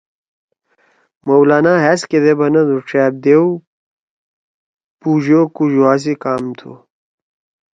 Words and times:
مولانا 1.25 1.73
ہأز 1.83 2.01
کیدے 2.09 2.33
بنَدُو 2.39 2.77
ڇأب 2.87 3.13
دیؤ 3.23 3.45
پُوش 4.99 5.25
او 5.35 5.41
کُوژُوا 5.55 5.93
سی 6.01 6.13
کام 6.23 6.43
تُھو۔ 6.57 6.71